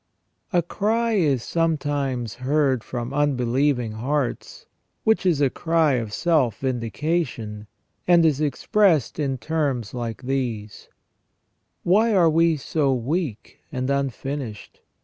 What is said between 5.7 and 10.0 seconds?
of self vindication, and is expressed in terms